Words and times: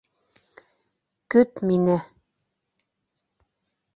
Көт 1.35 1.61
мине... 1.71 1.99